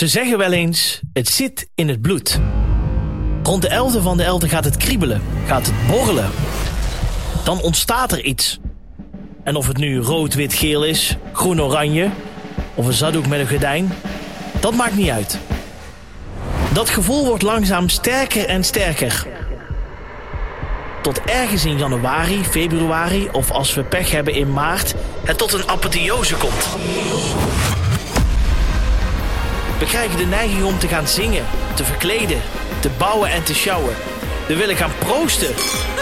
[0.00, 2.40] Ze zeggen wel eens, het zit in het bloed.
[3.42, 6.30] Rond de 11e van de 11 gaat het kriebelen, gaat het borrelen.
[7.44, 8.58] Dan ontstaat er iets.
[9.44, 12.10] En of het nu rood, wit, geel is, groen, oranje...
[12.74, 13.92] of een zaddoek met een gordijn,
[14.60, 15.38] dat maakt niet uit.
[16.72, 19.26] Dat gevoel wordt langzaam sterker en sterker.
[21.02, 24.94] Tot ergens in januari, februari of als we pech hebben in maart...
[25.24, 26.68] het tot een apotheose komt.
[29.80, 31.44] We krijgen de neiging om te gaan zingen,
[31.74, 32.40] te verkleden,
[32.80, 33.94] te bouwen en te sjouwen.
[34.46, 35.48] We willen gaan proosten,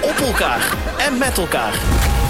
[0.03, 0.61] op elkaar
[0.99, 1.75] en met elkaar.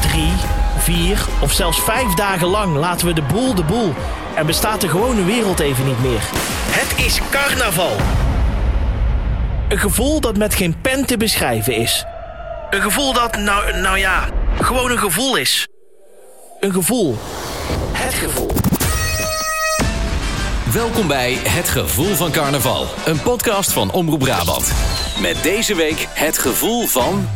[0.01, 0.33] Drie,
[0.79, 3.95] vier of zelfs vijf dagen lang laten we de boel de boel.
[4.35, 6.21] En bestaat de gewone wereld even niet meer.
[6.71, 7.97] Het is carnaval.
[9.69, 12.05] Een gevoel dat met geen pen te beschrijven is.
[12.71, 14.29] Een gevoel dat, nou, nou ja,
[14.61, 15.69] gewoon een gevoel is.
[16.61, 17.19] Een gevoel.
[17.93, 18.68] Het gevoel.
[20.73, 24.73] Welkom bij Het Gevoel van Carnaval, een podcast van Omroep Brabant.
[25.21, 27.29] Met deze week het gevoel van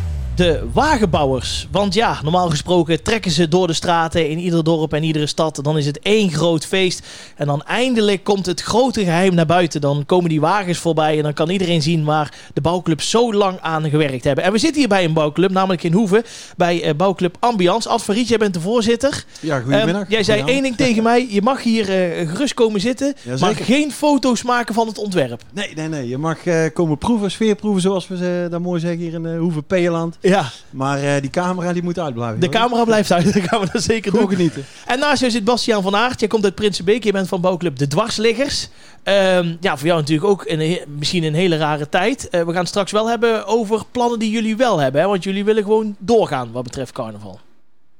[0.43, 1.69] de wagenbouwers.
[1.71, 5.59] Want ja, normaal gesproken trekken ze door de straten in ieder dorp en iedere stad.
[5.63, 7.07] Dan is het één groot feest.
[7.37, 9.81] En dan eindelijk komt het grote geheim naar buiten.
[9.81, 13.59] Dan komen die wagens voorbij en dan kan iedereen zien waar de bouwclub zo lang
[13.61, 14.45] aan gewerkt hebben.
[14.45, 16.23] En we zitten hier bij een bouwclub, namelijk in Hoeven,
[16.57, 17.89] bij uh, bouwclub Ambiance.
[17.89, 19.25] Ad Verriet, jij bent de voorzitter.
[19.41, 20.03] Ja, goedemiddag.
[20.03, 21.83] Um, jij zei één ding tegen mij, je mag hier
[22.21, 25.43] uh, gerust komen zitten, ja, maar geen foto's maken van het ontwerp.
[25.53, 26.09] Nee, nee, nee.
[26.09, 29.65] Je mag uh, komen proeven, sfeerproeven zoals we ze dat mooi zeggen hier in Hoeven
[29.65, 30.17] Peeland.
[30.33, 30.51] Ja.
[30.71, 32.41] Maar uh, die camera die moet uitblijven.
[32.41, 34.29] De camera blijft uit, dat gaan we dan zeker doen.
[34.29, 34.65] genieten.
[34.87, 36.21] En naast jou zit Bastiaan van Aert.
[36.21, 38.69] Jij komt uit Prinsenbeek, je bent van bouwclub De Dwarsliggers.
[39.05, 42.29] Um, ja, voor jou natuurlijk ook een, misschien een hele rare tijd.
[42.31, 45.01] Uh, we gaan straks wel hebben over plannen die jullie wel hebben.
[45.01, 45.07] Hè?
[45.07, 47.41] Want jullie willen gewoon doorgaan wat betreft carnaval.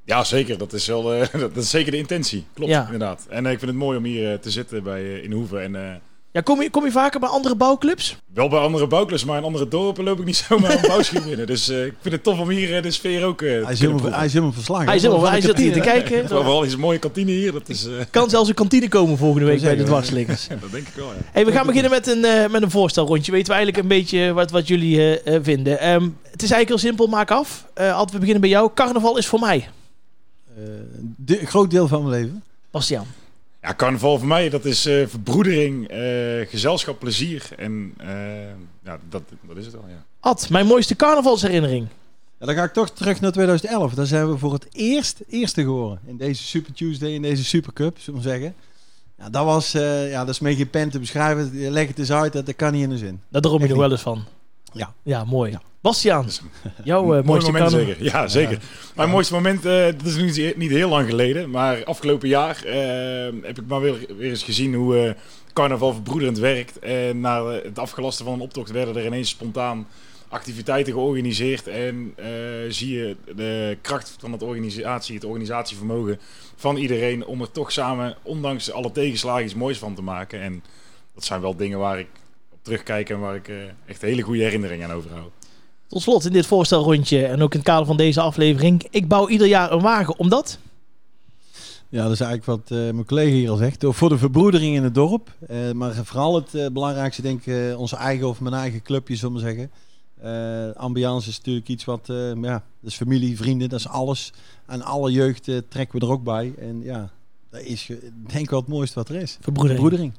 [0.05, 0.57] Ja, zeker.
[0.57, 2.45] Dat is, wel, uh, dat is zeker de intentie.
[2.53, 2.83] Klopt, ja.
[2.85, 3.25] inderdaad.
[3.29, 5.63] En ik vind het mooi om hier te zitten bij, in Hoeven.
[5.63, 6.01] En
[6.33, 8.17] ja, kom je, kom je vaker bij andere bouwclubs?
[8.33, 11.47] Wel bij andere bouwclubs, maar in andere dorpen loop ik niet zomaar een bouwschuur binnen.
[11.47, 13.79] Dus uh, ik vind het tof om hier uh, de sfeer ook uh, hij, is
[13.79, 14.85] helemaal, hij is helemaal verslagen.
[14.85, 16.27] Hij, is helemaal, hij zit hier te kijken.
[16.27, 17.51] Vooral is een mooie kantine hier.
[17.51, 20.47] Dat is, Kan zelfs een kantine komen volgende week bij de dwarsliggers.
[20.61, 21.19] dat denk ik wel, ja.
[21.31, 23.31] Hey, we gaan beginnen met een, met een voorstelrondje.
[23.31, 25.89] Weten we eigenlijk een beetje wat, wat jullie vinden.
[25.89, 27.65] Um, het is eigenlijk heel simpel, maak af.
[27.75, 28.71] Altijd we beginnen bij jou.
[28.75, 29.69] Carnaval is voor mij.
[31.25, 32.43] een groot deel van mijn leven.
[32.71, 33.05] Bastiaan.
[33.63, 37.49] Ja, carnaval voor mij, dat is uh, verbroedering, uh, gezelschap, plezier.
[37.57, 38.07] En uh,
[38.83, 40.05] ja, dat, dat is het wel, ja.
[40.19, 41.87] Ad, mijn mooiste carnavalsherinnering.
[42.39, 43.93] Ja, dan ga ik toch terug naar 2011.
[43.93, 45.99] Daar zijn we voor het eerst eerste geworden.
[46.05, 48.55] In deze Super Tuesday, in deze Super Cup, zullen we zeggen.
[49.17, 51.71] Ja, dat was, ja, dat is mee geen pen te beschrijven.
[51.71, 53.21] Leg het eens uit, dat, dat kan niet in de zin.
[53.29, 54.23] Daar droom je nog wel eens van.
[54.73, 54.93] Ja.
[55.03, 55.51] Ja, mooi.
[55.51, 55.61] Ja.
[55.83, 56.27] Bastiaan,
[56.83, 58.03] jouw uh, mooiste moment zeker.
[58.03, 58.59] Ja, zeker.
[58.95, 62.73] Mijn mooiste moment, uh, dat is niet, niet heel lang geleden, maar afgelopen jaar uh,
[63.41, 65.15] heb ik maar weer, weer eens gezien hoe
[65.53, 66.79] carnaval verbroederend werkt.
[66.79, 69.87] En na het afgelasten van een optocht werden er ineens spontaan
[70.29, 71.67] activiteiten georganiseerd.
[71.67, 72.15] En
[72.69, 76.19] zie je de kracht van het organisatie, het organisatievermogen
[76.55, 80.41] van iedereen om er toch samen, ondanks alle tegenslagen, iets moois van te maken.
[80.41, 80.63] En
[81.13, 82.07] dat zijn wel dingen waar ik
[82.63, 83.51] terugkijk en waar ik
[83.85, 85.31] echt hele goede herinneringen aan overhoud.
[85.87, 88.87] Tot slot in dit voorstelrondje en ook in het kader van deze aflevering.
[88.89, 90.59] Ik bouw ieder jaar een wagen, omdat?
[91.89, 93.85] Ja, dat is eigenlijk wat uh, mijn collega hier al zegt.
[93.87, 95.31] Voor de verbroedering in het dorp.
[95.49, 99.35] Uh, maar vooral het uh, belangrijkste, denk ik, onze eigen of mijn eigen clubje, zullen
[99.35, 100.75] we zeggen.
[100.77, 102.03] ambiance is natuurlijk iets wat,
[102.41, 104.33] ja, dat is familie, vrienden, dat is alles.
[104.65, 106.53] En alle jeugd trekken we er ook bij.
[106.59, 107.09] En ja,
[107.49, 107.85] dat is
[108.27, 109.37] denk ik wel het mooiste wat er is.
[109.41, 109.79] Verbroedering.
[109.79, 110.13] verbroedering.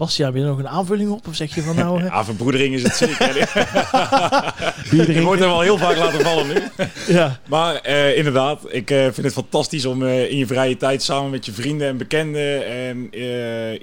[0.00, 1.26] Bastia, heb je er nog een aanvulling op?
[1.26, 2.02] Of zeg je van nou...
[2.04, 3.36] Ja, verbroedering is het zeker.
[5.14, 6.54] je wordt er wel heel vaak laten vallen nu.
[7.14, 7.40] ja.
[7.48, 11.30] Maar uh, inderdaad, ik uh, vind het fantastisch om uh, in je vrije tijd samen
[11.30, 13.08] met je vrienden en bekenden en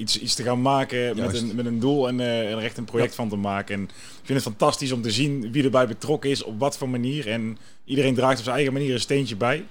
[0.02, 3.10] iets, iets te gaan maken met een, met een doel en er echt een project
[3.10, 3.16] ja.
[3.16, 3.76] van te maken.
[3.76, 6.90] En ik vind het fantastisch om te zien wie erbij betrokken is, op wat voor
[6.90, 7.28] manier.
[7.28, 9.64] En iedereen draagt op zijn eigen manier een steentje bij.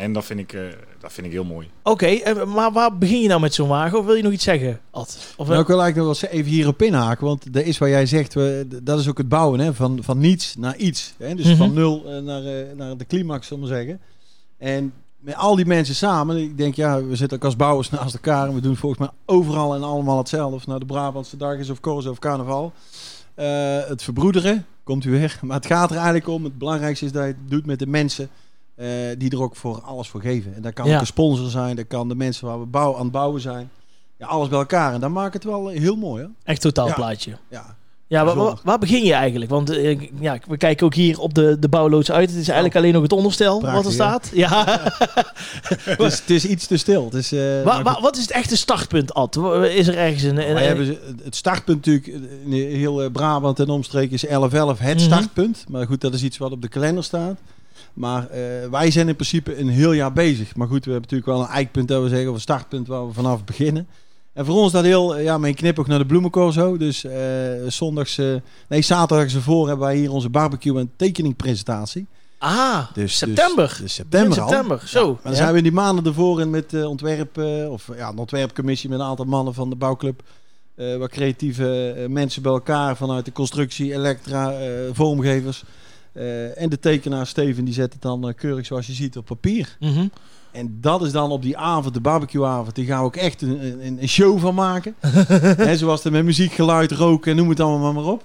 [0.00, 0.62] En dat vind ik, uh,
[1.00, 1.70] dat vind ik heel mooi.
[1.82, 3.98] Oké, okay, maar waar begin je nou met zo'n wagen?
[3.98, 5.34] Of wil je nog iets zeggen, Ad?
[5.36, 7.26] Of, nou, ik wil eigenlijk nog wel even hierop inhaken.
[7.26, 10.18] Want dat is wat jij zegt, we, dat is ook het bouwen hè, van, van
[10.18, 11.14] niets naar iets.
[11.18, 11.34] Hè?
[11.34, 11.58] Dus mm -hmm.
[11.58, 14.00] van nul uh, naar, uh, naar de climax, zullen we zeggen.
[14.58, 18.14] En met al die mensen samen, ik denk ja, we zitten ook als bouwers naast
[18.14, 18.48] elkaar.
[18.48, 20.56] En we doen volgens mij overal en allemaal hetzelfde.
[20.56, 22.72] Of nou de Brabantse dag is of Corso of Carnaval.
[23.88, 25.38] het verbroederen, komt u weer.
[25.42, 27.86] Maar het gaat er eigenlijk om, het belangrijkste is dat je het doet met de
[27.86, 28.30] mensen...
[28.80, 28.86] Uh,
[29.18, 30.54] die er ook voor alles voor geven.
[30.54, 30.94] En dat kan ja.
[30.94, 33.70] ook een sponsor zijn, dat kan de mensen waar we bouw, aan het bouwen zijn.
[34.18, 34.94] Ja, alles bij elkaar.
[34.94, 36.22] En dan maakt het wel heel mooi.
[36.22, 36.28] Hè?
[36.44, 37.36] Echt totaalplaatje.
[37.48, 37.76] Ja.
[38.06, 39.50] Ja, waar, waar, begin je eigenlijk?
[39.50, 42.28] Want eh, ja, we kijken ook hier op de, de bouwloods uit.
[42.30, 44.30] Het is eigenlijk alleen nog het onderstel wat er staat.
[44.32, 44.64] Ja.
[45.62, 47.10] Het is, het is iets te stil.
[47.12, 48.02] Eh, Wa- wa- goed.
[48.02, 49.36] wat is het echte startpunt, Ad?
[49.70, 50.50] Is er ergens een...
[50.50, 52.06] een, hebben ze- het startpunt natuurlijk,
[52.44, 54.98] in heel eh, Brabant en omstreken is 11-11 het Mhm.
[54.98, 55.64] startpunt.
[55.68, 57.38] Maar goed, dat is iets wat op de kalender staat.
[57.94, 58.40] Maar eh,
[58.70, 60.56] wij zijn in principe een heel jaar bezig.
[60.56, 63.06] Maar goed, we hebben natuurlijk wel een eikpunt dat we zeggen, of een startpunt waar
[63.06, 63.86] we vanaf beginnen.
[64.32, 66.76] En voor ons dat heel, eh, ja, mijn knip ook naar de bloemencorso.
[66.76, 67.18] Dus eh
[67.68, 68.16] zondags,
[68.68, 72.06] nee, zaterdags ervoor hebben wij hier onze barbecue en tekeningpresentatie.
[72.38, 73.66] ah, Dus, september.
[73.68, 74.48] Dus, dus september In al.
[74.48, 75.06] september, zo.
[75.12, 75.38] Maar dan Ja.
[75.38, 77.38] zijn we in die maanden ervoor in met ontwerp,
[77.68, 80.22] of ja, een ontwerpcommissie met een aantal mannen van de bouwclub.
[80.98, 84.54] wat creatieve mensen bij elkaar vanuit de constructie, elektra,
[84.92, 85.64] vormgevers.
[86.12, 89.24] Eh, en de tekenaar Steven, die zet het dan eh, keurig zoals je ziet op
[89.24, 89.76] papier.
[89.80, 90.06] Mhm.
[90.52, 93.86] En dat is dan op die avond, de barbecueavond, die gaan we ook echt een,
[93.86, 94.94] een, een show van maken.
[95.78, 98.24] Zoals het met muziek, geluid, roken, noem het allemaal maar op.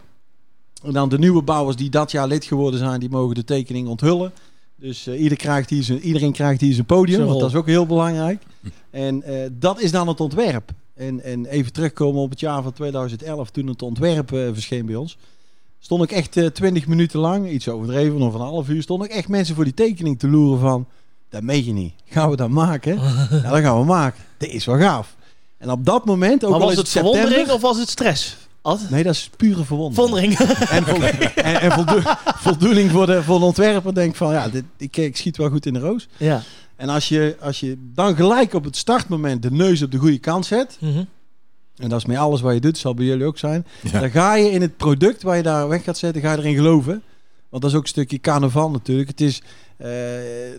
[0.84, 3.88] En dan de nieuwe bouwers die dat jaar lid geworden zijn, die mogen de tekening
[3.88, 4.32] onthullen.
[4.76, 7.68] Dus eh, ieder krijgt hier zijn, iedereen krijgt hier zijn podium, want dat is ook
[7.68, 8.44] heel belangrijk.
[8.90, 10.72] En dat is dan het ontwerp.
[10.94, 15.18] En, en even terugkomen op het jaar van 2011, toen het ontwerp verscheen bij ons.
[15.86, 19.12] Stond ik echt eh 20 minuten lang, iets overdreven, of een half uur, stond ik
[19.12, 20.88] echt mensen voor die tekening te loeren van...
[21.30, 21.94] Dat meen je niet.
[22.06, 22.96] Gaan we dat maken?
[23.44, 24.24] ja, dat gaan we maken.
[24.38, 25.16] Dit is wel gaaf.
[25.58, 27.12] En op dat moment, ook Maar was het september...
[27.22, 28.38] verwondering of was het stress?
[28.90, 30.38] Nee, dat is pure verwondering.
[30.38, 31.20] Verwondering.
[31.36, 32.02] En, en, en voldo-
[32.48, 33.94] voldoening voor de, voor de ontwerper.
[33.94, 36.08] Denk van, ja, dit, ik, ik schiet wel goed in de roos.
[36.18, 36.42] ja.
[36.76, 40.18] En als je, als je dan gelijk op het startmoment de neus op de goede
[40.20, 40.78] kant zet...
[40.80, 41.04] Mhm.
[41.78, 43.66] En dat is met alles wat je doet, zal bij jullie ook zijn...
[43.92, 44.00] Ja.
[44.00, 46.56] dan ga je in het product waar je daar weg gaat zetten, ga je erin
[46.56, 47.04] geloven.
[47.50, 49.08] Want dat is ook een stukje carnaval natuurlijk.
[49.10, 49.42] Het is...
[49.78, 49.90] eh,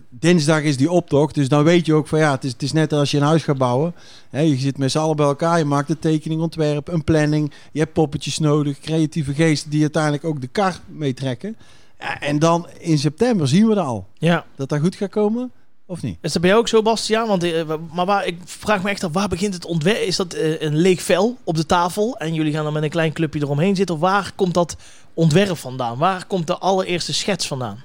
[0.09, 2.71] dinsdag is die optocht, dus dan weet je ook van ja, het is, het is
[2.71, 3.93] net als je een huis gaat bouwen.
[4.29, 7.51] Hè, je zit met z'n allen bij elkaar, je maakt een tekening, ontwerp, een planning.
[7.71, 11.55] Je hebt poppetjes nodig, creatieve geesten die uiteindelijk ook de kar meetrekken.
[11.99, 14.07] Ja, en dan in september zien we dat al.
[14.17, 14.45] ja.
[14.55, 15.51] Dat dat goed gaat komen,
[15.87, 16.17] of niet?
[16.21, 17.27] Is dat bij jou ook zo, Bastiaan?
[17.27, 17.63] Want, eh,
[17.93, 19.97] maar waar, ik vraag me echt af, waar begint het ontwerp?
[19.97, 22.89] Is dat eh, een leeg vel op de tafel en jullie gaan dan met een
[22.89, 23.95] klein clubje eromheen zitten?
[23.95, 24.77] Of waar komt dat
[25.13, 25.97] ontwerp vandaan?
[25.97, 27.83] Waar komt de allereerste schets vandaan?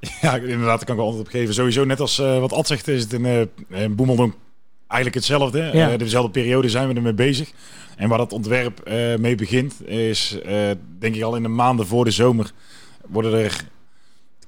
[0.20, 1.54] Ja, inderdaad, daar kan ik wel antwoord op geven.
[1.54, 4.34] Sowieso, net als eh, wat Ad zegt, is het in, in Boemeldonk
[4.86, 5.70] eigenlijk hetzelfde.
[5.72, 5.96] Ja.
[5.96, 7.52] Dezelfde periode zijn we ermee bezig.
[7.96, 8.88] En waar dat ontwerp
[9.18, 10.38] mee begint, is
[10.98, 12.52] denk ik al in de maanden voor de zomer
[13.06, 13.64] worden er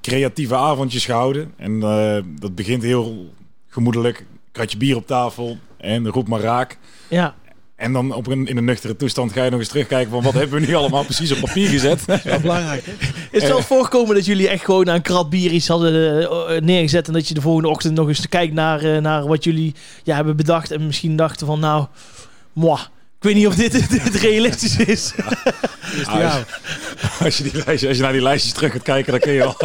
[0.09, 1.53] creatieve avondjes gehouden.
[1.57, 3.33] En eh, dat begint heel
[3.69, 4.27] gemoedelijk.
[4.53, 6.79] Kratje bier op tafel en roep maar raak.
[7.09, 7.35] Ja,
[7.77, 10.33] En dan op een, in een nuchtere toestand ga je nog eens terugkijken van wat
[10.33, 12.07] hebben we nu allemaal precies op papier gezet.
[12.07, 12.85] Dat is belangrijk.
[12.85, 12.93] Hè?
[13.31, 16.23] is het wel eens voorgekomen dat jullie echt gewoon aan een krat bier iets hadden
[16.23, 19.45] eh, neergezet en dat je de volgende ochtend nog eens kijkt naar, eh, naar wat
[19.45, 21.87] jullie ja, hebben bedacht en misschien dachten van nou,
[22.53, 22.79] moi,
[23.19, 23.73] ik weet niet of dit,
[24.05, 25.13] dit realistisch is.
[26.07, 26.45] Ja,
[27.21, 29.45] Als je, die lijstjes, als je naar die lijstjes terug gaat kijken, dan kun je
[29.45, 29.57] al...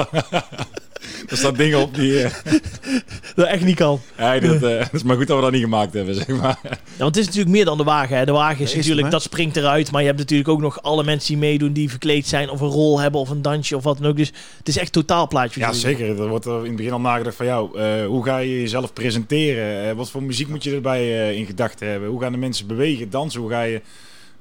[1.29, 2.23] er staan dingen op die...
[2.23, 2.31] eh,
[3.35, 4.00] dat echt niet kan.
[4.17, 6.59] ja, dat, eh, het is maar goed dat we dat niet gemaakt hebben, zeg maar.
[6.63, 8.17] Ja, want het is natuurlijk meer dan de wagen.
[8.17, 8.25] Hè.
[8.25, 9.91] De wagen is, natuurlijk, hem, dat springt eruit.
[9.91, 12.67] Maar je hebt natuurlijk ook nog alle mensen die meedoen, die verkleed zijn of een
[12.67, 14.17] rol hebben of een dansje of wat dan ook.
[14.17, 15.59] Dus het is echt totaalplaatje.
[15.59, 15.97] Ja, voor jullie.
[15.97, 16.21] zeker.
[16.21, 17.79] Er wordt er in het begin al nagedacht van jou.
[17.79, 19.89] eh, hoe ga je jezelf presenteren?
[19.89, 22.09] Eh, wat voor muziek moet je erbij eh, in gedachten hebben?
[22.09, 23.41] Hoe gaan de mensen bewegen, dansen?
[23.41, 23.81] Hoe ga je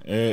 [0.05, 0.31] eh,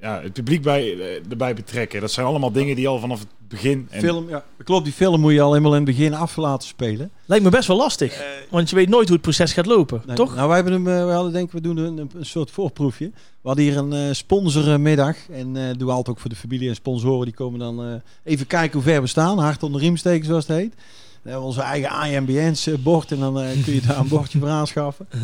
[0.00, 0.96] ja, het publiek bij,
[1.30, 2.00] erbij betrekken?
[2.00, 3.86] Dat zijn allemaal dingen die al vanaf het begin...
[3.90, 4.84] En, film, ja, klopt.
[4.84, 7.10] Die film moet je al helemaal in het begin af laten spelen.
[7.26, 8.22] Lijkt me best wel lastig.
[8.50, 10.34] want je weet nooit hoe het proces gaat lopen, Nee, toch?
[10.34, 13.10] Nou, wij hebben hem, eh, we hadden denk ik, we doen een, een soort voorproefje.
[13.40, 15.16] We hadden hier een eh sponsormiddag.
[15.30, 17.24] En eh doen we altijd ook voor de familie en sponsoren.
[17.24, 17.94] Die komen dan eh,
[18.24, 19.38] even kijken hoe ver we staan.
[19.38, 20.72] Hard onder de riem steken, zoals het heet.
[20.72, 23.12] Dan hebben we onze eigen IMBN's eh, bord.
[23.12, 25.08] En dan eh, kun je daar een bordje voor aanschaffen.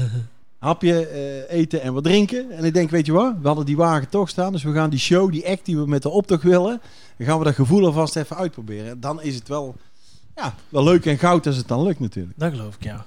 [0.64, 2.50] Hapje, eh, eten en wat drinken.
[2.50, 3.34] En ik denk, weet je wat?
[3.40, 4.52] We hadden die wagen toch staan.
[4.52, 6.80] Dus we gaan die show, die act die we met de optocht willen.
[7.16, 9.00] Dan gaan we dat gevoel alvast even uitproberen.
[9.00, 9.74] Dan is het wel,
[10.36, 12.38] ja, wel leuk en goud als het dan lukt natuurlijk.
[12.38, 13.04] Dat geloof ik, ja.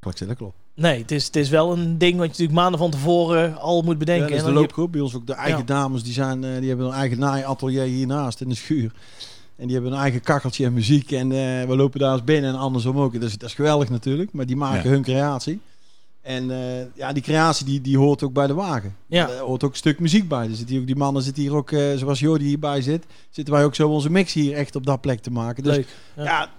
[0.00, 0.56] Dat klopt.
[0.74, 3.82] Nee, het is, het is wel een ding wat je natuurlijk maanden van tevoren al
[3.82, 4.24] moet bedenken.
[4.24, 4.92] Ja, dat is En de loopgroep.
[4.92, 5.64] Bij ons ook de eigen Ja.
[5.64, 6.02] dames.
[6.02, 8.92] Die, zijn, eh, die hebben een eigen naaiatelier hiernaast in de schuur.
[9.56, 11.12] En die hebben een eigen kakkeltje en muziek.
[11.12, 13.12] En eh, we lopen daar eens binnen en andersom ook.
[13.12, 14.32] Dat is, dat is geweldig natuurlijk.
[14.32, 14.90] Maar die maken Ja.
[14.90, 15.60] hun creatie.
[16.24, 18.96] En eh, ja, die creatie die, die hoort ook bij de wagen.
[19.06, 19.28] Ja.
[19.30, 20.48] Er hoort ook een stuk muziek bij.
[20.48, 23.54] Er zit hier ook, die mannen zitten hier ook, eh, zoals Jordi hierbij zit, zitten
[23.54, 25.62] wij ook zo onze mix hier echt op dat plek te maken.
[25.62, 25.86] Dus Leuk.
[26.16, 26.50] Ja.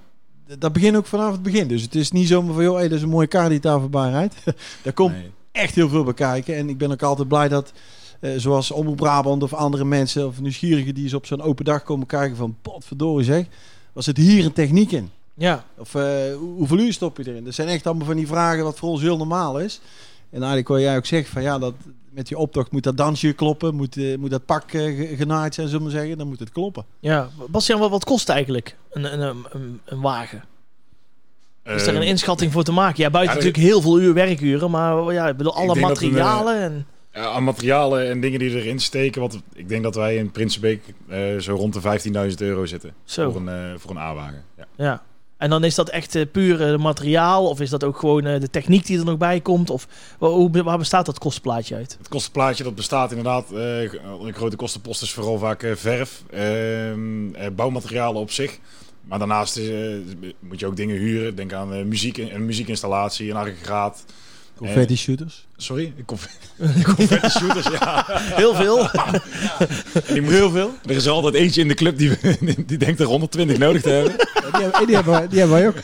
[0.59, 1.67] dat begint ook vanaf het begin.
[1.67, 3.79] Dus het is niet zomaar van, joh, hey, dat is een mooie kar die daar
[3.79, 4.35] voorbij rijdt.
[4.83, 5.31] Daar komt Nee.
[5.51, 6.55] echt heel veel bij kijken.
[6.55, 7.71] En ik ben ook altijd blij dat,
[8.19, 11.83] eh, zoals Omroep Brabant of andere mensen of nieuwsgierigen die eens op zo'n open dag
[11.83, 13.45] komen kijken van, potverdorie zeg,
[13.93, 15.09] was het hier een techniek in?
[15.37, 16.01] Ja, Of eh,
[16.37, 17.43] hoe- hoeveel uur stop je erin?
[17.43, 19.81] Dat zijn echt allemaal van die vragen wat voor ons heel normaal is.
[20.29, 21.73] En eigenlijk wat jij ook zegt, van ja, dat,
[22.09, 25.53] met die optocht moet dat dansje kloppen, moet, eh, moet dat pak eh, ge- genaaid
[25.53, 26.17] zijn, zullen we maar zeggen.
[26.17, 26.85] Dan moet het kloppen.
[26.99, 29.45] Ja, Bastiaan, wat, wat kost eigenlijk een, een,
[29.85, 30.43] een, wagen?
[31.63, 33.03] Is er een Eh, inschatting voor te maken?
[33.03, 36.59] Ja, buiten ja, natuurlijk heel veel uur werkuren, maar ja, ik bedoel, alle we, materialen
[36.61, 36.87] en...
[37.13, 39.21] Ja, aan materialen en dingen die erin steken.
[39.21, 41.81] Want ik denk dat wij in Prinsenbeek eh, zo rond de
[42.29, 42.93] 15.000 euro zitten.
[43.03, 43.31] Zo.
[43.31, 44.43] Voor een, eh, voor een A-wagen.
[44.57, 44.65] Ja.
[44.75, 45.03] Ja.
[45.45, 47.47] En dan is dat echt eh, puur eh, materiaal?
[47.49, 49.69] Of is dat ook gewoon eh, de techniek die er nog bij komt?
[49.69, 49.87] Of
[50.19, 51.95] wa- hoe, waar bestaat dat kostenplaatje uit?
[51.97, 53.51] Het kostenplaatje dat bestaat inderdaad.
[53.51, 56.23] een grote kostenpost is vooral vaak verf.
[56.31, 58.57] ehm, eh, bouwmaterialen op zich.
[59.03, 59.59] Maar daarnaast
[60.39, 61.35] moet je ook dingen huren.
[61.35, 64.05] Denk aan muziek, een muziekinstallatie, een aggregaat.
[64.55, 65.47] Confetti shooters.
[65.57, 65.93] Sorry?
[66.05, 66.37] Conf-
[66.95, 68.05] Confetti shooters, ja.
[68.19, 68.89] Heel veel.
[70.07, 70.71] Die moet, Heel veel.
[70.85, 72.11] Er is altijd eentje in de club die,
[72.65, 74.15] die denkt er 120 nodig te hebben.
[74.17, 75.75] die, hebben, die, hebben, wij- die hebben wij ook.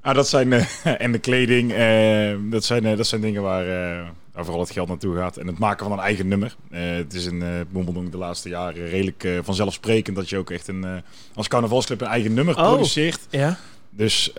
[0.00, 0.64] Ah, dat zijn, eh,
[0.98, 4.70] en de kleding, eh, dat, zijn, eh, dat zijn dingen waar, eh, waar vooral het
[4.72, 5.36] geld naartoe gaat.
[5.36, 6.56] En het maken van een eigen nummer.
[6.70, 10.68] Eh, het is in uh, Boemeldonk de laatste jaren redelijk vanzelfsprekend dat je ook echt
[10.68, 10.86] een,
[11.34, 12.62] als carnavalsclub een eigen nummer Oh.
[12.72, 13.20] produceert.
[13.30, 13.56] Ja.
[13.90, 14.32] Dus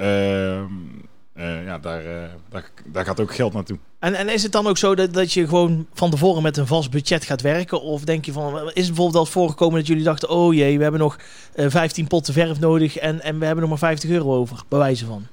[1.40, 3.78] eh, ja, daar, eh, daar, daar gaat ook geld naartoe.
[4.00, 6.68] En, en is het dan ook zo dat, dat je gewoon van tevoren met een
[6.68, 7.82] vast budget gaat werken?
[7.82, 10.30] Of denk je van, is het bijvoorbeeld wel eens voorgekomen dat jullie dachten...
[10.30, 11.20] oh jee, we hebben nog
[11.54, 14.80] eh 15 potten verf nodig en, en we hebben nog maar 50 euro over, bij
[14.80, 15.26] wijze van.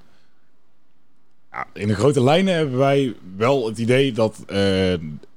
[1.50, 4.56] Ja, in de grote lijnen hebben wij wel het idee dat eh,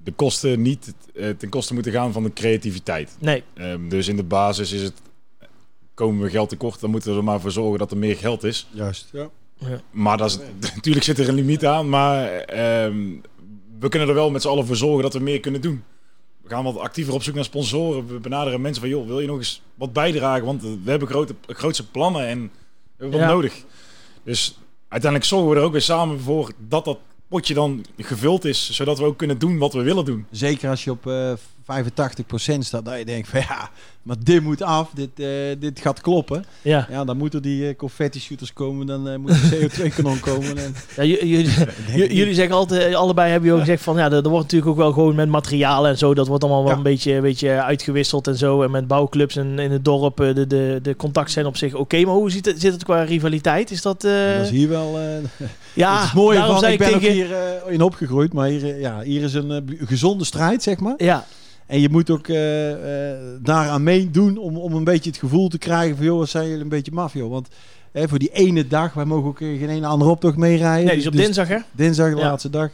[0.03, 3.15] de kosten niet eh, ten koste moeten gaan van de creativiteit.
[3.19, 5.01] Nee, Ehm, dus in de basis is het,
[5.93, 8.43] komen we geld tekort, dan moeten we er maar voor zorgen dat er meer geld
[8.43, 8.67] is.
[8.71, 9.09] Juist.
[9.11, 9.29] Ja.
[9.91, 10.39] Maar dat is,
[10.75, 12.97] natuurlijk zit er een limiet aan, maar ehm,
[13.79, 15.83] we kunnen er wel met z'n allen voor zorgen dat we meer kunnen doen.
[16.41, 18.07] We gaan wat actiever op zoek naar sponsoren.
[18.07, 20.45] We benaderen mensen van, joh, wil je nog eens wat bijdragen?
[20.45, 22.49] Want we hebben grote, grootse plannen en we
[22.97, 23.33] hebben wat Ja.
[23.35, 23.63] nodig.
[24.23, 28.69] Dus uiteindelijk zorgen we er ook weer samen voor dat dat potje dan gevuld is,
[28.71, 30.25] zodat we ook kunnen doen wat we willen doen.
[30.31, 31.33] Zeker als je op eh
[31.69, 33.69] 85% staat, dat je denkt van ja,
[34.09, 35.27] maar dit moet af, dit, eh,
[35.59, 36.45] dit gaat kloppen.
[36.61, 36.87] ja.
[36.89, 40.57] Ja, dan moeten die eh, confetti shooters komen, dan eh, moet de CO2-kanon komen.
[40.57, 41.49] En, ja jullie,
[42.19, 43.97] jullie zeggen altijd, allebei hebben jullie ook gezegd van...
[43.97, 46.13] ja, er, wordt natuurlijk ook wel gewoon met materialen en zo...
[46.13, 46.77] dat wordt allemaal wel Ja.
[46.77, 48.63] een, beetje, een beetje uitgewisseld en zo.
[48.63, 52.01] En met bouwclubs en in het dorp, de, de, de contacten zijn op zich oké.
[52.01, 53.71] maar hoe ziet het, zit het qua rivaliteit?
[53.71, 54.01] Is dat...
[54.01, 54.11] dat
[54.41, 54.99] is hier wel...
[55.73, 57.35] ja, het is mooi daarom van, ik ben ook hier
[57.67, 60.93] in opgegroeid, maar hier, ja, hier is een gezonde strijd, zeg maar.
[60.97, 61.25] Ja,
[61.69, 65.57] En je moet ook eh, eh, daaraan meedoen om, om een beetje het gevoel te
[65.57, 66.05] krijgen van...
[66.05, 67.31] joh, wat zijn jullie een beetje maf, joh.
[67.31, 67.47] Want
[67.91, 70.85] hè, voor die ene dag, wij mogen ook eh, geen ene andere optocht meerijden.
[70.85, 71.57] nee, die is op Dus dinsdag hè?
[71.71, 72.27] Dinsdag, de Ja.
[72.29, 72.69] laatste dag.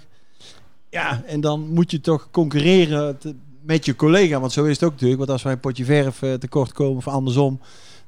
[0.90, 4.40] Ja, en dan moet je toch concurreren te- met je collega.
[4.40, 5.20] Want zo is het ook natuurlijk.
[5.20, 7.60] Want als wij een potje verf tekort komen of andersom...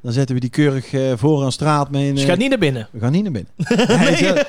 [0.02, 2.12] dan zetten we die keurig voor aan straat mee.
[2.14, 2.88] Dus je gaat niet naar binnen.
[2.92, 3.52] We gaan niet naar binnen.
[4.00, 4.46] Nee, de,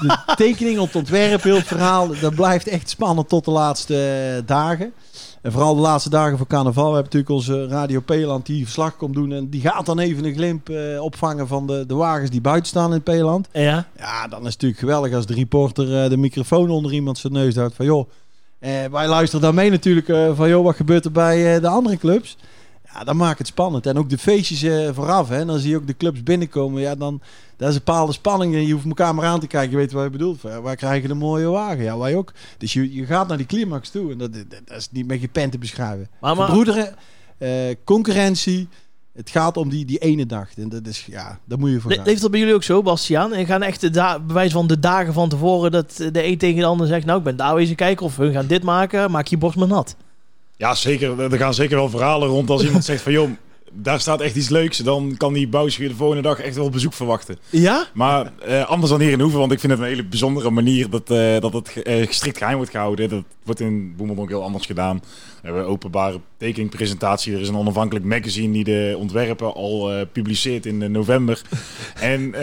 [0.00, 4.42] de tekening op het ontwerp, heel het verhaal, dat blijft echt spannend tot de laatste
[4.46, 4.92] dagen.
[5.42, 6.88] En vooral de laatste dagen voor carnaval.
[6.88, 9.32] We hebben natuurlijk onze Radio Peeland die verslag komt doen.
[9.32, 12.68] En die gaat dan even een glimp eh, opvangen van de, de wagens die buiten
[12.68, 13.48] staan in Peeland.
[13.52, 17.18] Ja, Ja, dan is het natuurlijk geweldig als de reporter eh, de microfoon onder iemand
[17.18, 17.74] zijn neus houdt.
[17.74, 18.08] Van joh,
[18.58, 22.36] eh, wij luisteren dan mee natuurlijk van joh, wat gebeurt er bij de andere clubs?
[22.94, 23.86] Ja, dan maakt het spannend.
[23.86, 25.28] En ook de feestjes eh, vooraf.
[25.28, 25.44] Hè.
[25.44, 26.80] Dan zie je ook de clubs binnenkomen.
[26.80, 27.20] Ja, dan
[27.56, 28.54] dat is een bepaalde spanning.
[28.54, 29.70] En je hoeft elkaar maar aan te kijken.
[29.70, 30.40] Je weet wat je bedoelt.
[30.40, 31.84] Van, ja, Waar krijgen een mooie wagen?
[31.84, 32.32] Ja, wij ook.
[32.58, 34.12] Dus je, je gaat naar die climax toe.
[34.12, 36.08] En dat, dat, dat is niet met je pen te beschrijven.
[36.20, 36.94] maar, maar Verbroederen,
[37.38, 37.50] eh,
[37.84, 38.68] concurrentie.
[39.12, 40.48] Het gaat om die, die ene dag.
[40.56, 42.04] En dat is, ja, daar moet je voor gaan.
[42.04, 43.32] leeft dat bij jullie ook zo, Bastiaan?
[43.32, 45.70] En gaan echt de bewijs van de dagen van tevoren...
[45.70, 47.06] dat de een tegen de ander zegt...
[47.06, 49.10] nou, ik ben daar wezen kijken of we gaan dit maken.
[49.10, 49.96] Maak je borst maar nat.
[50.62, 51.20] Ja, zeker.
[51.32, 53.12] Er gaan zeker wel verhalen rond als iemand zegt van...
[53.12, 53.30] joh,
[53.74, 54.78] daar staat echt iets leuks.
[54.78, 57.38] Dan kan die bouwschuur de volgende dag echt wel bezoek verwachten.
[57.50, 57.86] Ja?
[57.94, 60.90] Maar eh, anders dan hier in Hoeven, want ik vind het een hele bijzondere manier
[60.90, 63.08] dat, eh, dat het eh, strikt geheim wordt gehouden.
[63.08, 64.96] Dat wordt in Boemeldonk heel anders gedaan.
[64.96, 67.34] We hebben een openbare tekeningpresentatie.
[67.34, 71.42] Er is een onafhankelijk magazine die de ontwerpen al publiceert in november.
[72.00, 72.34] en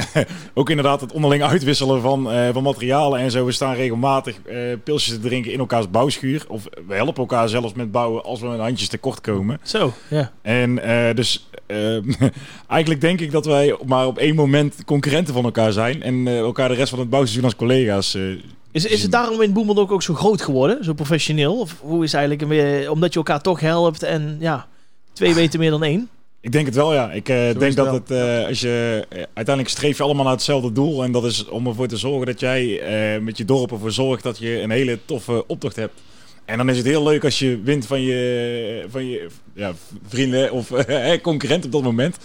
[0.53, 3.45] ook inderdaad het onderling uitwisselen van, van materialen en zo.
[3.45, 4.39] We staan regelmatig
[4.83, 6.45] pilsjes te drinken in elkaars bouwschuur.
[6.47, 9.59] Of we helpen elkaar zelfs met bouwen als we met handjes tekort komen.
[9.63, 10.31] Zo, ja.
[10.41, 10.79] En
[11.19, 11.97] dus eh,
[12.67, 16.03] eigenlijk denk ik dat wij maar op één moment concurrenten van elkaar zijn.
[16.03, 18.15] En eh, elkaar de rest van het bouwseizoen als collega's.
[18.15, 18.23] eh,
[18.71, 20.83] Is, is het daarom in Boemeldonk ook zo groot geworden?
[20.83, 21.59] Zo professioneel?
[21.59, 22.89] Of hoe is eigenlijk...
[22.91, 24.67] omdat je elkaar toch helpt en ja...
[25.13, 26.09] Twee weten meer dan één.
[26.41, 27.11] ik denk het wel, ja.
[27.11, 27.93] Ik eh, denk het dat wel.
[27.93, 31.03] het, als je uiteindelijk streef je allemaal naar hetzelfde doel.
[31.03, 32.81] En dat is om ervoor te zorgen dat jij
[33.21, 36.01] met je dorp ervoor zorgt dat je een hele toffe optocht hebt.
[36.49, 39.73] En dan is het heel leuk als je wint van je, van je ja,
[40.07, 40.71] vrienden of
[41.21, 42.17] concurrent op dat moment.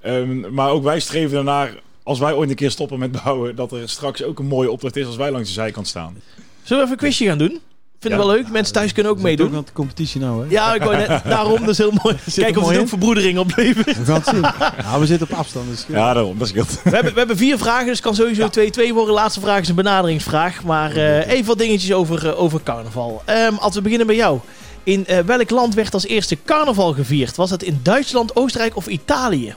[0.00, 3.72] Ehm, maar ook wij streven ernaar als wij ooit een keer stoppen met bouwen, dat
[3.72, 6.22] er straks ook een mooie opdracht is als wij langs de zijkant staan.
[6.62, 7.60] Zullen we even een quizje gaan doen?
[8.00, 8.26] Vind ik Ja.
[8.26, 8.50] wel leuk.
[8.50, 9.56] Mensen thuis kunnen ook meedoen.
[9.56, 10.50] aan de competitie nou, hè?
[10.50, 12.16] Ja, ik wou net, daarom, dat is heel mooi.
[12.34, 12.80] Kijk of mooi het in.
[12.80, 13.98] ook verbroedering oplevert.
[13.98, 14.40] We gaan het zien.
[14.84, 15.68] Nou, we zitten op afstand.
[15.70, 16.38] Dus Ja, daarom.
[16.38, 16.82] Dat scheelt.
[16.84, 18.48] We hebben, we hebben vier vragen, dus het kan sowieso
[18.90, 19.14] 2-2 worden.
[19.14, 20.62] Laatste vraag is een benaderingsvraag.
[20.64, 23.22] Maar eh, even wat dingetjes over, eh, over carnaval.
[23.24, 24.38] Ehm, als we beginnen bij jou.
[24.84, 27.36] In eh, welk land werd als eerste carnaval gevierd?
[27.36, 29.54] Was het in Duitsland, Oostenrijk of Italië?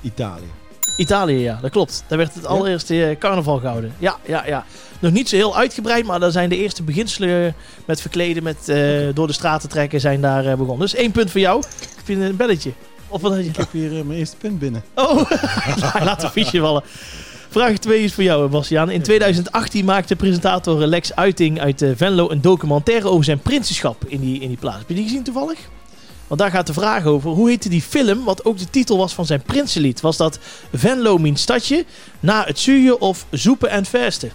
[0.00, 0.50] Italië.
[0.96, 2.04] Italië, ja, dat klopt.
[2.06, 3.92] Daar werd het allereerste eh, carnaval gehouden.
[3.98, 4.64] Ja, ja, ja.
[4.98, 9.08] Nog niet zo heel uitgebreid, maar daar zijn de eerste beginselen met verkleden, met eh,
[9.14, 10.78] door de straten trekken, zijn daar eh, begonnen.
[10.78, 11.62] Dus één punt voor jou.
[11.80, 12.72] Ik vind een belletje.
[13.12, 13.48] Of wat had je?
[13.48, 14.82] Ik heb hier eh, mijn eerste punt binnen.
[14.94, 15.30] Oh,
[16.04, 16.82] laat een fiche vallen.
[17.48, 18.90] Vraag 2 is voor jou, Bastiaan.
[18.90, 24.20] In 2018 maakte presentator Lex Uiting uit eh, Venlo een documentaire over zijn prinsesschap in
[24.20, 24.78] die, in die plaats.
[24.78, 25.58] Heb je die gezien toevallig?
[26.32, 27.30] Want daar gaat de vraag over.
[27.30, 30.00] Hoe heette die film, wat ook de titel was van zijn prinsenlied?
[30.00, 30.38] Was dat
[30.72, 31.84] Venlo mijn stadje,
[32.20, 34.32] Na het Zuien of Zoepen en Versten?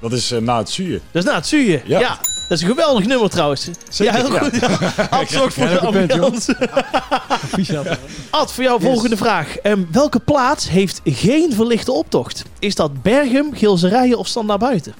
[0.00, 1.00] Dat is eh, na het zuien.
[1.10, 1.82] Dat is Na het Zuien.
[1.84, 1.98] Ja.
[2.00, 2.18] Ja.
[2.48, 3.68] Dat is een geweldig nummer trouwens.
[3.88, 4.38] Zeker, ja, heel ja.
[4.40, 5.10] goed.
[5.10, 6.56] Ad zorgt voor Ja, de ambiance.
[8.30, 8.90] Ad, voor jou Yes.
[8.90, 9.56] volgende vraag.
[9.56, 12.44] Ehm, welke plaats heeft geen verlichte optocht?
[12.58, 14.94] Is dat Bergum, Gilserijen of Stand naar buiten?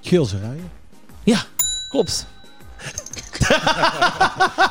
[0.00, 0.70] Geelse rijden.
[1.88, 2.26] Klopt.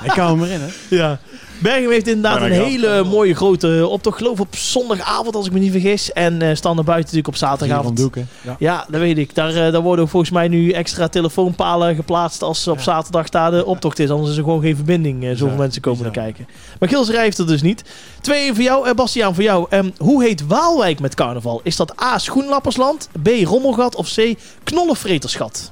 [0.03, 0.95] Ik kan hem erin, hè?
[0.95, 1.19] Ja.
[1.61, 4.17] Bergum heeft inderdaad een hele mooie grote optocht.
[4.17, 6.13] Geloof ik op zondagavond, als ik me niet vergis.
[6.13, 7.97] En eh Stand naar buiten natuurlijk op Van zaterdagavond.
[7.97, 8.29] Doeken.
[8.41, 8.55] Ja.
[8.59, 9.35] Ja, dat weet ik.
[9.35, 13.51] Daar, eh, daar worden ook volgens mij nu extra telefoonpalen geplaatst als op zaterdag daar
[13.51, 14.09] de optocht is.
[14.09, 15.23] Anders is er gewoon geen verbinding.
[15.23, 16.47] eh, zoveel mensen komen er kijken.
[16.79, 17.83] Maar Gilserij heeft er dus niet.
[18.21, 19.65] 2 voor jou, Bastiaan voor jou.
[19.69, 21.61] Ehm, hoe heet Waalwijk met carnaval?
[21.63, 22.17] Is dat A.
[22.17, 23.27] Schoenlappersland, B.
[23.43, 24.33] Rommelgat of C.
[24.63, 25.71] Knollenvreterschat?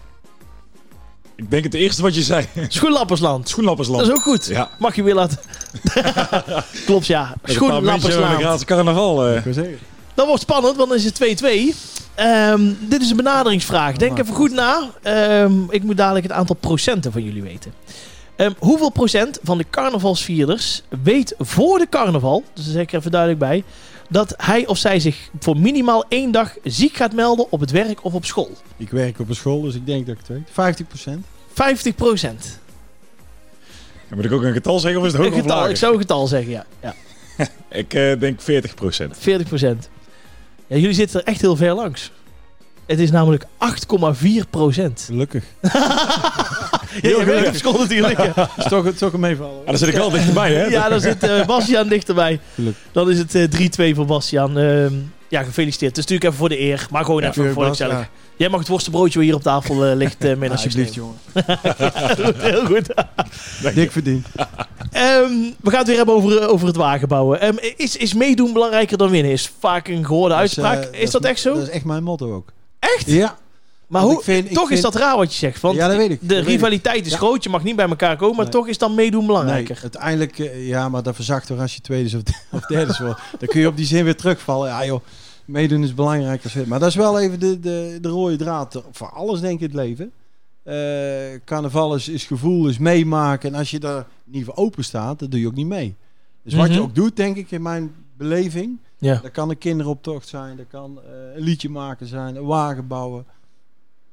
[1.38, 2.46] Ik denk het eerste wat je zei.
[2.68, 3.50] Schoenlappersland.
[3.50, 4.00] Schoenlappersland.
[4.00, 4.46] Dat is ook goed.
[4.46, 4.70] Ja.
[4.80, 5.38] Mag je weer laten.
[6.86, 7.34] Klopt, ja.
[7.44, 8.40] Schoenlappersland.
[8.42, 9.28] gratis carnaval.
[9.28, 9.38] eh.
[9.38, 9.78] Ik wil zeggen.
[10.14, 11.76] Dat wordt spannend, want dan is het 2-2.
[12.16, 13.96] Ehm, dit is een benaderingsvraag.
[13.98, 14.90] Denk even goed na.
[15.02, 17.74] Ehm, ik moet dadelijk het aantal procenten van jullie weten.
[18.36, 22.98] Ehm, hoeveel procent van de carnavalsvierders weet voor de carnaval, dus daar zeg ik er
[23.00, 23.64] even duidelijk bij,
[24.08, 28.04] dat hij of zij zich voor minimaal één dag ziek gaat melden op het werk
[28.04, 28.52] of op school?
[28.78, 30.50] Ik werk op een school, dus ik denk dat ik het weet.
[30.52, 31.26] 50 procent.
[31.54, 32.60] 50 procent.
[34.16, 35.72] Moet ik ook een getal zeggen of is het hoog Een of getal, lager?
[35.72, 36.66] ik zou een getal zeggen, ja.
[36.82, 36.96] ja.
[37.70, 39.18] Ik eh, denk 40 procent.
[39.20, 39.90] 40 procent.
[40.68, 42.12] Ja, jullie zitten er echt heel ver langs.
[42.86, 45.04] Het is namelijk 8,4 procent.
[45.06, 45.44] Gelukkig.
[47.02, 48.36] Je werkt op school natuurlijk.
[48.36, 49.60] Dat is toch, het is toch een meevallen.
[49.60, 50.66] Ah, daar zit ik wel dichterbij, hè?
[50.66, 52.40] Ja, dan zit eh, Bastiaan dichterbij.
[52.56, 52.84] Gelukkig.
[52.92, 54.58] Dan is het eh, 3-2 voor Bastiaan.
[54.58, 54.94] Ehm,
[55.30, 55.96] ja, gefeliciteerd.
[55.96, 58.10] Het is natuurlijk even voor de eer, maar gewoon Ja, even voor ja.
[58.36, 61.16] Jij mag het worstenbroodje wat hier op tafel ligt eh mee Alsjeblieft, jongen.
[62.38, 62.94] Heel goed.
[63.76, 64.28] Dik verdiend.
[64.92, 65.32] Ehm,
[65.62, 67.42] we gaan het weer hebben over, eh, over het wagenbouwen.
[67.42, 69.32] Ehm, is, is meedoen belangrijker dan winnen?
[69.32, 70.84] Is vaak een gehoorde uitspraak.
[70.84, 71.54] is dat echt zo?
[71.54, 72.52] Dat is echt mijn motto ook.
[72.80, 73.06] Echt?
[73.06, 73.38] Ja.
[73.88, 75.62] Maar hoe, vind- toch is dat raar wat je zegt.
[75.62, 76.20] Want Ja, dat weet ik.
[76.22, 76.52] de Dat weet ik.
[76.52, 77.18] rivaliteit is Ja.
[77.18, 77.44] groot.
[77.44, 78.36] Je mag niet bij elkaar komen.
[78.36, 78.54] Maar Nee.
[78.54, 79.74] toch is dan meedoen belangrijker.
[79.74, 82.24] Nee, uiteindelijk, eh, ja, maar dat verzacht toch als je tweede of,
[82.62, 83.20] of derde wordt.
[83.40, 84.68] Dan kun je op die zin weer terugvallen.
[84.70, 85.02] Ja joh,
[85.46, 89.10] meedoen is belangrijk als Maar dat is wel even de, de, de rode draad voor
[89.12, 90.12] alles denk ik in het leven.
[90.64, 93.54] Eh, carnaval is, is gevoel, is meemaken.
[93.54, 95.96] En als je daar niet voor open staat, dan doe je ook niet mee.
[96.44, 96.82] Dus wat je Mhm.
[96.82, 98.78] ook doet, denk ik, in mijn beleving.
[98.98, 99.20] Ja.
[99.22, 103.26] Dat kan een kinderoptocht zijn, dat kan eh, een liedje maken zijn, een wagen bouwen.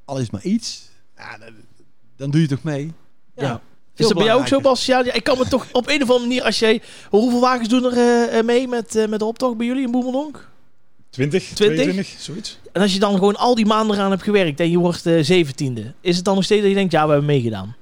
[0.04, 0.88] Al is maar iets.
[1.16, 1.54] Ja, dan,
[2.16, 2.92] dan doe je toch mee.
[3.36, 3.60] Ja.
[3.96, 5.04] Is dat bij jou ook zo, Bastiaan?
[5.04, 6.82] Ja, ik kan me toch op een of andere manier, als jij...
[7.10, 9.90] Hoeveel wagens doen er eh, eh, mee met, eh, met de optocht bij jullie in
[9.90, 10.48] Boemeldonk?
[11.10, 11.76] 20, 20?
[11.76, 12.58] 22, zoiets.
[12.72, 15.92] En als je dan gewoon al die maanden eraan hebt gewerkt en je wordt zeventiende,
[16.00, 17.76] is het dan nog steeds dat je denkt, ja, we hebben meegedaan?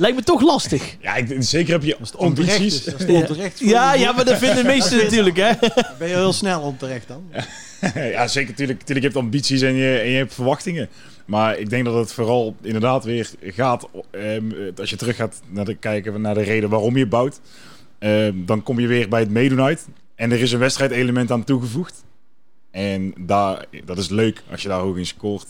[0.00, 0.96] Lijkt me toch lastig.
[1.00, 2.86] Ja, ik, zeker heb je Als het onterecht ambities.
[2.86, 5.52] is, als het onterecht voor Ja, ja, maar dat vinden de meesten natuurlijk, hè?
[5.98, 7.22] ben je heel snel onterecht dan.
[8.16, 8.50] ja, zeker.
[8.50, 10.88] Natuurlijk, natuurlijk, je hebt ambities en je, en je hebt verwachtingen.
[11.26, 13.88] Maar ik denk dat het vooral inderdaad weer gaat...
[14.10, 17.40] ehm, als je terug gaat naar de, kijken naar de reden waarom je bouwt...
[17.98, 19.86] ehm, dan kom je weer bij het meedoen uit.
[20.14, 22.04] En er is een wedstrijdelement aan toegevoegd.
[22.70, 25.46] En daar, dat is leuk als je daar hoog in scoort.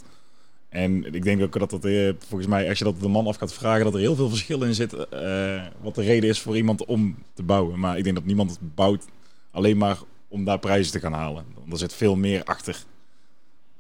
[0.69, 3.37] En ik denk ook dat dat eh, volgens mij, als je dat de man af
[3.37, 4.93] gaat vragen, dat er heel veel verschil in zit.
[4.93, 7.79] eh, wat de reden is voor iemand om te bouwen.
[7.79, 9.05] Maar ik denk dat niemand het bouwt
[9.51, 11.45] alleen maar om daar prijzen te gaan halen.
[11.55, 12.85] Want Er zit veel meer achter.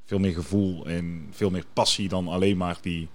[0.04, 3.08] Veel meer gevoel en veel meer passie dan alleen maar die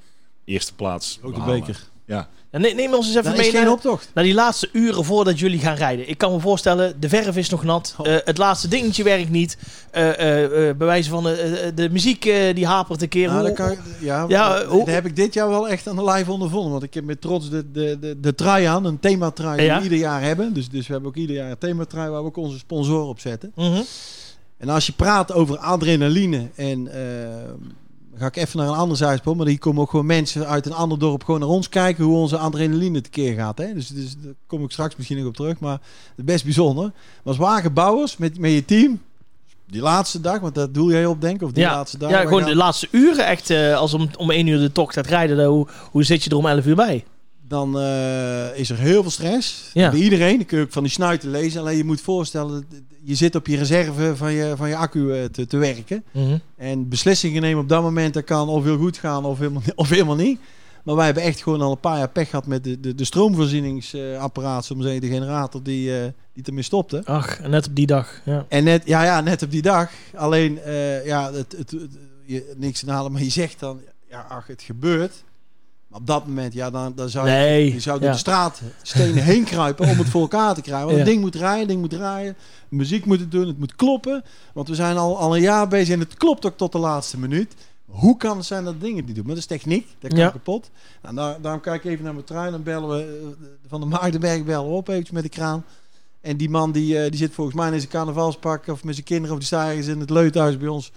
[0.46, 1.20] eerste plaats.
[1.24, 1.92] Ook de beker.
[2.06, 4.12] Ja, Ja, ne- neem ons eens even Dat mee is geen naar, optocht.
[4.14, 6.10] naar die laatste uren voordat jullie gaan rijden.
[6.10, 7.96] Ik kan me voorstellen, de verf is nog nat.
[7.98, 8.08] Oh.
[8.08, 9.58] eh, het laatste dingetje werkt niet.
[9.92, 13.28] eh eh eh, bij wijze van de muziek eh, die hapert een keer.
[13.28, 16.04] Nou, Hoe- dat kan, ja, Ja, dat heb ik dit jaar wel echt aan de
[16.04, 16.72] live ondervonden.
[16.72, 19.78] Want ik heb met trots de, de, de, de trui aan, een thematrui die Ja.
[19.78, 20.54] we ieder jaar hebben.
[20.54, 23.20] Dus, dus we hebben ook ieder jaar een thematrui waar we ook onze sponsoren op
[23.20, 23.52] zetten.
[23.56, 23.82] Mhm.
[24.58, 27.28] En als je praat over adrenaline en eh,
[28.14, 30.66] dan ga ik even naar een ander zijspoor, maar hier komen ook gewoon mensen uit
[30.66, 33.58] een ander dorp gewoon naar ons kijken hoe onze adrenaline tekeer gaat.
[33.58, 33.74] Hè?
[33.74, 35.80] Dus, dus daar kom ik straks misschien nog op terug, maar
[36.16, 36.84] best bijzonder.
[36.84, 39.02] Maar als wagenbouwers met, met je team,
[39.68, 42.10] die laatste dag, want daar doe jij op denk of die ja, laatste dag?
[42.10, 43.50] ja, gewoon gaan- de laatste uren echt.
[43.50, 46.30] eh, als om, om 1 uur de tocht gaat rijden, dan hoe, hoe zit je
[46.30, 47.04] er om 11 uur bij?
[47.48, 49.70] Dan eh, is er heel veel stress.
[49.74, 49.90] Ja.
[49.92, 50.38] Bij iedereen.
[50.38, 51.60] Dan kun je ook van die snuiten lezen.
[51.62, 52.66] Alleen je moet voorstellen,
[53.04, 56.04] je zit op je reserve van je, van je accu eh, te, te werken.
[56.12, 56.38] Mhm.
[56.58, 59.90] En beslissingen nemen op dat moment, dat kan of heel goed gaan of helemaal, of
[59.90, 60.40] helemaal niet.
[60.84, 63.04] Maar wij hebben echt gewoon al een paar jaar pech gehad met de, de, de
[63.06, 67.02] stroomvoorzieningsapparaat, om te zeggen, de generator die, eh, die ermee stopte.
[67.06, 68.22] Ach, en net op die dag.
[68.26, 68.46] Ja.
[68.50, 69.92] En net, ja, ja, net op die dag.
[70.16, 70.60] Alleen,
[71.06, 73.80] ja, het, het, het- je, niks aan halen, maar je zegt dan,
[74.10, 75.24] ja, ach, het gebeurt.
[75.94, 78.14] Maar op dat moment, ja, dan, dan zou je, Nee, je zou door ja.
[78.14, 80.86] de straat stenen heen kruipen om het voor elkaar te krijgen.
[80.86, 82.36] Want het ding moet draaien, het ding moet draaien.
[82.70, 84.24] Muziek moet het doen, het moet kloppen.
[84.54, 87.20] Want we zijn al, al een jaar bezig en het klopt ook tot de laatste
[87.20, 87.54] minuut.
[87.86, 89.26] Hoe kan het zijn dat dingen niet doen?
[89.26, 90.30] Maar dat is techniek, dat kan Ja.
[90.30, 90.70] kapot.
[91.02, 92.52] Nou, daar, daarom kijk ik even naar mijn trein.
[92.52, 95.66] Dan bellen we eh, van de Maagdenberg bellen we op eventjes met de kraan.
[96.22, 99.06] En die man die, eh, die zit volgens mij in zijn carnavalspak of met zijn
[99.06, 100.92] kinderen of die staan in het leuthuis bij ons.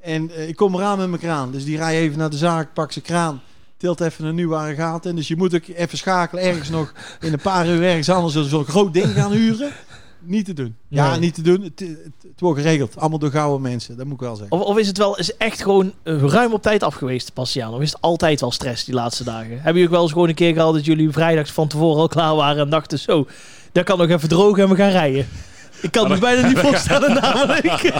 [0.00, 1.50] En eh, ik kom eraan met mijn kraan.
[1.50, 3.42] Dus die rij even naar de zaak, pak zijn kraan,
[3.82, 5.16] tilt even een nieuwe aggregaat in.
[5.16, 8.64] Dus je moet ook even schakelen ergens nog in een paar uur ergens anders zo'n
[8.64, 9.70] groot ding gaan huren.
[10.20, 10.76] Niet te doen.
[10.88, 11.18] Ja, Nee.
[11.18, 11.62] niet te doen.
[11.62, 12.96] Het, het, het wordt geregeld.
[12.96, 13.96] Allemaal door gouden mensen.
[13.96, 14.58] Dat moet ik wel zeggen.
[14.58, 17.74] Of, of is het wel is echt gewoon eh, ruim op tijd af geweest, Bastiaan?
[17.74, 19.50] Of is het altijd wel stress die laatste dagen?
[19.50, 22.08] Hebben jullie ook wel eens gewoon een keer gehad dat jullie vrijdags van tevoren al
[22.08, 23.26] klaar waren en dachten zo,
[23.72, 25.28] dat kan nog even drogen en we gaan rijden?
[25.80, 27.92] Ik kan het me bijna niet voorstellen namelijk.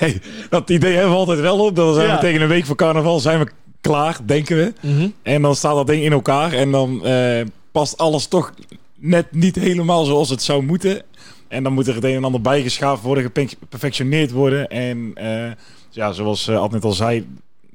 [0.00, 1.76] Nee, dat idee hebben we altijd wel op.
[1.76, 1.92] Ja.
[2.14, 3.50] we tegen een week voor carnaval zijn we
[3.82, 4.72] klaar, denken we.
[4.80, 5.08] Mhm.
[5.22, 6.52] En dan staat dat ding in elkaar.
[6.52, 7.40] En dan eh,
[7.72, 8.54] past alles toch
[8.98, 11.02] net niet helemaal zoals het zou moeten.
[11.48, 14.68] En dan moet er het een en ander bijgeschaafd worden, geperfectioneerd worden.
[14.68, 15.52] En eh,
[15.90, 17.26] ja, zoals Ad net al zei,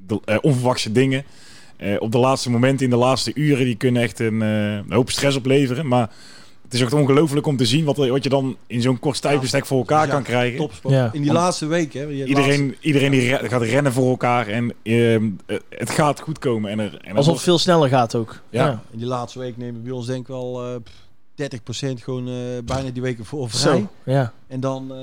[0.06, 1.24] de, onverwachte dingen.
[1.98, 5.36] Op de laatste momenten, in de laatste uren, die kunnen echt een, een hoop stress
[5.36, 5.88] opleveren.
[5.88, 6.10] Maar
[6.68, 9.20] het is ook ongelooflijk om te zien wat, er- wat je dan in zo'n kort
[9.20, 10.58] tijdbestek voor elkaar Ja, kan krijgen.
[10.58, 10.94] Topsport.
[10.94, 11.04] Ja.
[11.04, 11.92] In die Want laatste week.
[11.92, 16.20] Hè, je Iedereen, iedereen die re- gaat rennen voor elkaar en ehm, eh, het gaat
[16.20, 16.70] goed komen.
[16.70, 18.40] En er, en Alsof het veel sneller gaat ook.
[18.50, 18.66] Ja.
[18.66, 18.82] Ja.
[18.90, 22.34] In die laatste week nemen bij ons denk ik wel eh, pff, 30% gewoon eh,
[22.64, 23.78] bijna die weken voor vrij.
[23.78, 24.32] Zo, ja.
[24.46, 24.98] En dan, eh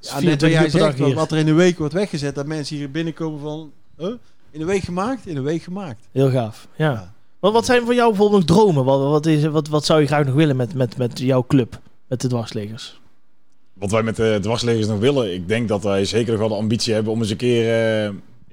[0.00, 1.16] ja, 24 net wat jij zegt, wat, hier.
[1.16, 4.12] wat er in de week wordt weggezet, dat mensen hier binnenkomen van, huh?
[4.50, 5.26] in een week gemaakt?
[5.26, 6.08] In een week gemaakt.
[6.12, 6.68] Heel gaaf.
[6.76, 7.12] Ja.
[7.42, 8.84] Wat, wat zijn voor jou bijvoorbeeld nog dromen?
[8.84, 11.80] Wat, wat, is, wat, wat zou je graag nog willen met, met, met jouw club?
[12.06, 13.00] Met de dwarslegers?
[13.72, 16.54] Wat wij met de dwarslegers nog willen, ik denk dat wij zeker nog wel de
[16.54, 18.04] ambitie hebben om eens een keer eh,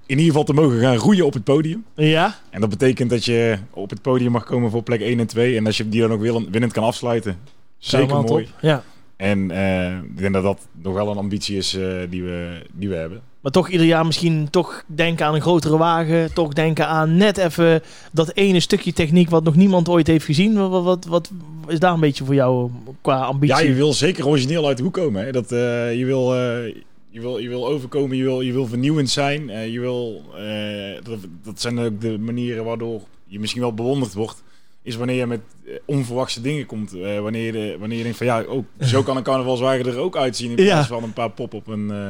[0.05, 1.85] in ieder geval te mogen gaan roeien op het podium.
[1.95, 2.35] Ja?
[2.49, 5.57] En dat betekent dat je op het podium mag komen voor plek 1 en 2.
[5.57, 6.21] En als je die dan ook
[6.51, 7.37] winnend kan afsluiten,
[7.77, 8.47] zeker mooi.
[8.61, 8.83] Ja.
[9.15, 12.89] En eh, ik denk dat dat nog wel een ambitie is eh, die, we, die
[12.89, 13.21] we hebben.
[13.41, 16.33] Maar toch ieder jaar misschien toch denken aan een grotere wagen.
[16.33, 20.69] Toch denken aan net even dat ene stukje techniek wat nog niemand ooit heeft gezien.
[20.69, 21.31] Wat, wat, wat,
[21.67, 22.69] is daar een beetje voor jou
[23.01, 23.55] qua ambitie?
[23.55, 25.25] Ja, je wil zeker origineel uit de hoek komen.
[25.25, 25.31] Hè?
[25.31, 26.65] Dat, eh, je, wil, eh,
[27.09, 29.49] je, wil, je wil overkomen, je wil, je wil vernieuwend zijn.
[29.49, 34.13] eh, je wil, eh, dat, dat zijn ook de manieren waardoor je misschien wel bewonderd
[34.13, 34.43] wordt.
[34.81, 36.93] Is wanneer je met eh, onverwachte dingen komt.
[36.93, 39.97] Eh, wanneer, je, de- wanneer je denkt van ja, oh, zo kan een carnavalswagen er
[39.97, 40.49] ook uitzien.
[40.49, 40.93] In plaats Ja.
[40.95, 42.09] van een paar pop op een, eh,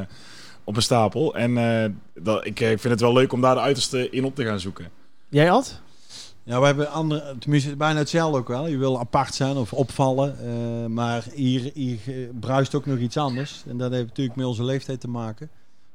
[0.70, 1.36] op een stapel.
[1.36, 1.90] En eh,
[2.24, 4.46] dat, ik, eh, ik vind het wel leuk om daar de uiterste in op te
[4.46, 4.90] gaan zoeken.
[5.30, 5.82] Jij Ad?
[6.44, 8.68] Ja, we hebben andere, tenminste bijna hetzelfde ook wel.
[8.68, 10.38] Je wil apart zijn of opvallen.
[10.40, 13.64] eh, maar hier, hier eh, bruist ook nog iets anders.
[13.68, 15.50] En dat heeft natuurlijk met onze leeftijd te maken.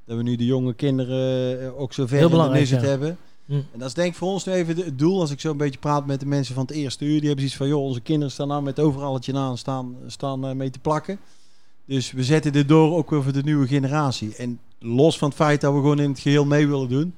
[0.06, 2.80] Dat we nu de jonge kinderen eh, ook zo ver Heel in de ja.
[2.80, 3.18] hebben.
[3.46, 3.52] Hm.
[3.52, 5.20] En dat is denk ik voor ons nu even het doel.
[5.20, 7.20] Als ik zo een beetje praat met de mensen van het eerste uur.
[7.20, 10.54] Die hebben zoiets van, joh, onze kinderen staan nou met overalletje aan staan, staan eh,
[10.54, 11.18] mee te plakken.
[11.86, 14.34] Dus we zetten dit door ook weer voor de nieuwe generatie.
[14.36, 17.14] En los van het feit dat we gewoon in het geheel mee willen doen.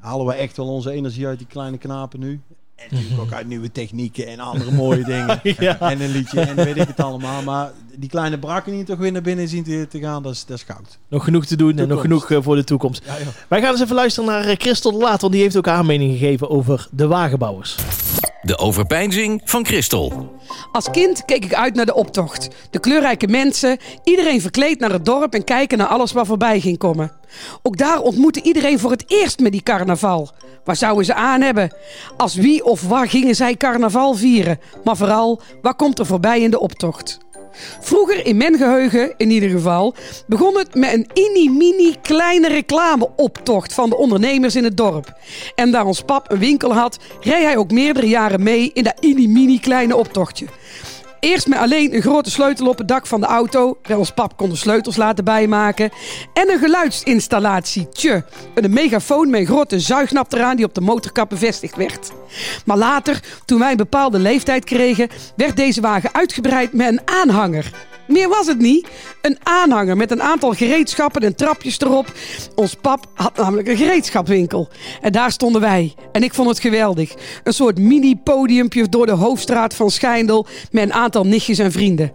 [0.00, 2.40] Halen we echt wel onze energie uit die kleine knapen nu.
[2.76, 5.40] En natuurlijk ook uit nieuwe technieken en andere mooie dingen.
[5.42, 5.80] ja.
[5.80, 7.42] En een liedje en weet ik het allemaal.
[7.42, 10.44] Maar die kleine brakken die toch weer naar binnen zien te, te gaan, dat is,
[10.44, 10.98] dat is goud.
[11.08, 13.02] Nog genoeg te doen en nog genoeg eh, voor de toekomst.
[13.04, 13.14] Ja.
[13.48, 15.84] Wij gaan eens even luisteren naar eh, Christel de Laat, want die heeft ook haar
[15.86, 17.76] mening gegeven over de wagenbouwers.
[18.48, 20.32] De overpeinzing van Christel.
[20.72, 22.48] Als kind keek ik uit naar de optocht.
[22.70, 26.78] De kleurrijke mensen, iedereen verkleed naar het dorp en kijken naar alles wat voorbij ging
[26.78, 27.12] komen.
[27.62, 30.30] Ook daar ontmoette iedereen voor het eerst met die carnaval.
[30.64, 31.74] Waar zouden ze aan hebben?
[32.16, 34.60] Als wie of waar gingen zij carnaval vieren?
[34.84, 37.18] Maar vooral, wat komt er voorbij in de optocht?
[37.80, 39.94] Vroeger, in mijn geheugen in ieder geval,
[40.26, 45.12] begon het met een mini-mini kleine reclameoptocht van de ondernemers in het dorp.
[45.54, 49.02] En daar ons pap een winkel had, reed hij ook meerdere jaren mee in dat
[49.02, 50.46] mini-mini kleine optochtje.
[51.20, 53.78] Eerst met alleen een grote sleutel op het dak van de auto.
[53.82, 55.90] Waar ons pap kon de sleutels laten bijmaken.
[56.32, 57.88] En een geluidsinstallatie.
[57.88, 62.10] Tje, een megafoon met een grote zuignap eraan die op de motorkap bevestigd werd.
[62.64, 67.87] Maar later, toen wij een bepaalde leeftijd kregen, werd deze wagen uitgebreid met een aanhanger.
[68.08, 68.88] Meer was het niet.
[69.22, 72.12] Een aanhanger met een aantal gereedschappen en trapjes erop.
[72.54, 74.68] Ons pap had namelijk een gereedschapwinkel.
[75.00, 75.94] En daar stonden wij.
[76.12, 77.14] En ik vond het geweldig.
[77.42, 82.12] Een soort mini-podiumpje door de hoofdstraat van Schijndel met een aantal nichtjes en vrienden.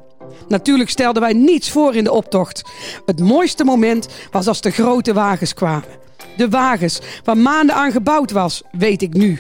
[0.48, 2.62] Natuurlijk stelden wij niets voor in de optocht.
[3.06, 6.02] Het mooiste moment was als de grote wagens kwamen.
[6.38, 9.40] De wagens waar maanden aan gebouwd was, weet ik nu.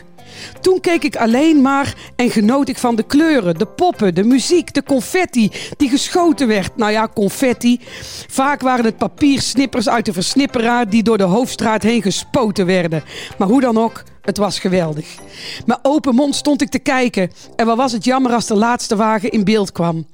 [0.61, 4.73] Toen keek ik alleen maar en genoot ik van de kleuren, de poppen, de muziek,
[4.73, 6.77] de confetti die geschoten werd.
[6.77, 7.79] Nou ja, confetti.
[8.27, 13.03] Vaak waren het papiersnippers uit de versnipperaar die door de hoofdstraat heen gespoten werden.
[13.37, 15.07] Maar hoe dan ook, het was geweldig.
[15.65, 17.31] Met open mond stond ik te kijken.
[17.55, 20.05] En wat was het jammer als de laatste wagen in beeld kwam.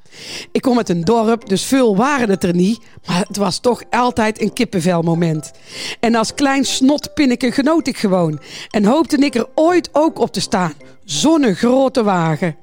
[0.51, 2.79] Ik kom uit een dorp, dus veel waren het er niet.
[3.05, 5.51] Maar het was toch altijd een kippenvelmoment.
[5.99, 8.39] En als klein snotpinneke genoot ik gewoon.
[8.69, 10.73] En hoopte ik er ooit ook op te staan.
[11.09, 12.55] Zo'n grote wagen.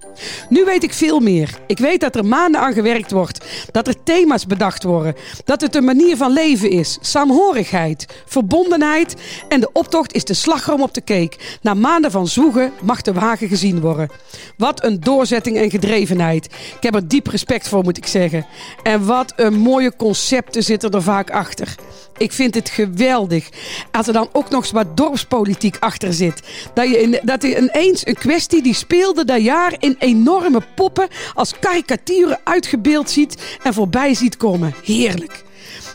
[0.49, 1.59] Nu weet ik veel meer.
[1.67, 3.45] Ik weet dat er maanden aan gewerkt wordt.
[3.71, 5.15] Dat er thema's bedacht worden.
[5.45, 6.99] Dat het een manier van leven is.
[7.01, 9.15] Saamhorigheid, verbondenheid.
[9.49, 11.37] En de optocht is de slagroom op de cake.
[11.63, 14.11] Na maanden van zwoegen mag de wagen gezien worden.
[14.57, 16.45] Wat een doorzetting en gedrevenheid.
[16.77, 18.47] Ik heb er diep respect voor, moet ik zeggen.
[18.83, 21.75] En wat een mooie concepten zitten er vaak achter.
[22.19, 23.49] Ik vind het geweldig.
[23.91, 26.43] Als er dan ook nog eens wat dorpspolitiek achter zit.
[26.75, 31.09] Dat je, in, dat je ineens een kwestie die speelde dat jaar in enorme poppen
[31.35, 34.75] als karikaturen uitgebeeld ziet en voorbij ziet komen.
[34.85, 35.45] Heerlijk.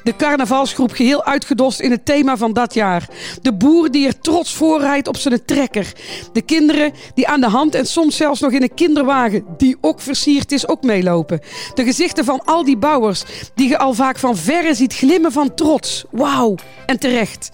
[0.04, 3.10] De carnavalsgroep geheel uitgedost in het thema van dat jaar.
[3.42, 5.94] De boer die er trots voorrijdt op zijn trekker.
[6.34, 10.02] De kinderen die aan de hand en soms zelfs nog in een kinderwagen, die ook
[10.02, 11.40] versierd is, ook meelopen.
[11.74, 13.24] De gezichten van al die bouwers
[13.56, 16.06] die je al vaak van verre ziet glimmen van trots.
[16.12, 17.50] Wauw, en terecht.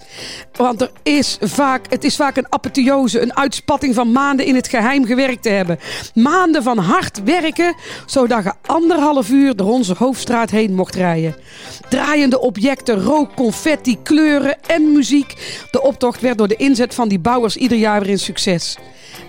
[0.52, 4.68] Want er is vaak, het is vaak een apotheose, een uitspatting van maanden in het
[4.68, 5.78] geheim gewerkt te hebben.
[6.14, 7.74] Maanden van hard werken,
[8.06, 11.36] zodat je anderhalf uur door onze hoofdstraat heen mocht rijden.
[11.88, 15.34] Draaiende objecten, rook, confetti, kleuren en muziek.
[15.70, 18.76] De optocht werd door de inzet van die bouwers ieder jaar weer een succes.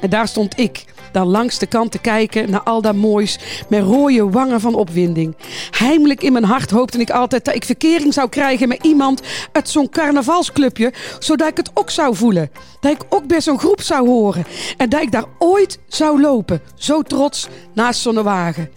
[0.02, 3.84] En daar stond ik dan langs de kant te kijken naar al dat moois met
[3.84, 5.36] rode wangen van opwinding.
[5.72, 9.70] Heimelijk in mijn hart hoopte ik altijd dat ik verkering zou krijgen met iemand uit
[9.70, 12.52] zo'n carnavalsclubje, zodat ik het ook zou voelen.
[12.80, 14.46] Dat ik ook bij zo'n groep zou horen
[14.78, 18.70] en dat ik daar ooit zou lopen, zo trots naast zo'n wagen.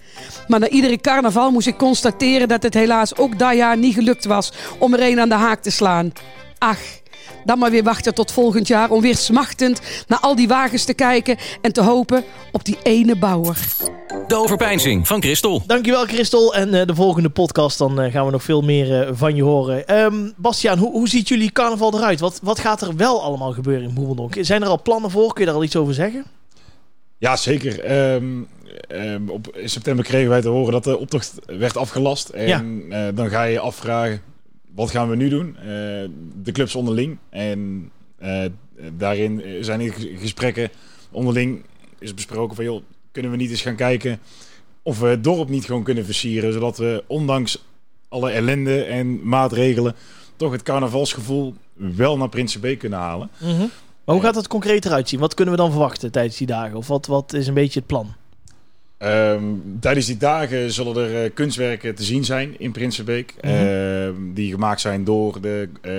[0.49, 4.25] Maar na iedere carnaval moest ik constateren dat het helaas ook dat jaar niet gelukt
[4.25, 6.13] was om er een aan de haak te slaan.
[6.59, 6.79] Ach,
[7.45, 10.95] dan maar weer wachten tot volgend jaar om weer smachtend naar al die wagens te
[10.95, 13.59] kijken en te hopen op die ene bouwer.
[14.27, 15.63] De overpeinzing van Christel.
[15.67, 16.55] Dankjewel Christel.
[16.55, 19.43] En eh, de volgende podcast dan eh, gaan we nog veel meer eh, van je
[19.43, 19.87] horen.
[19.87, 22.21] Ehm Bastiaan, hoe, hoe ziet jullie carnaval eruit?
[22.21, 24.35] Wat, wat gaat er wel allemaal gebeuren in Boemeldonk?
[24.41, 25.33] Zijn er al plannen voor?
[25.33, 26.25] Kun je daar al iets over zeggen?
[27.23, 27.81] Ja, zeker.
[27.81, 28.43] Ehm,
[28.89, 32.29] ehm, op, in september kregen wij te horen dat de optocht werd afgelast.
[32.29, 34.23] En eh, dan ga je je afvragen,
[34.75, 35.57] wat gaan we nu doen?
[35.57, 35.65] Eh,
[36.43, 37.19] de clubs onderling.
[37.29, 38.45] En eh,
[38.97, 40.71] daarin zijn in gesprekken
[41.11, 41.65] onderling
[41.99, 42.65] is besproken van...
[42.65, 42.83] joh,
[43.13, 44.19] kunnen we niet eens gaan kijken
[44.83, 46.53] of we het dorp niet gewoon kunnen versieren...
[46.53, 47.65] zodat we ondanks
[48.09, 49.95] alle ellende en maatregelen...
[50.37, 53.31] toch het carnavalsgevoel wel naar Prinsenbeek kunnen halen.
[54.05, 55.21] Maar hoe gaat het concreet eruit zien?
[55.21, 56.77] Wat kunnen we dan verwachten tijdens die dagen?
[56.77, 58.15] Of wat, wat is een beetje het plan?
[59.03, 59.43] Ehm,
[59.81, 63.35] tijdens die dagen zullen er eh, kunstwerken te zien zijn in Prinsenbeek.
[63.41, 65.93] Ehm, die gemaakt zijn door de, eh,